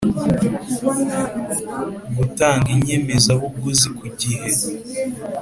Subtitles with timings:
[2.17, 4.47] gutanga inyemezabuguzi kugihe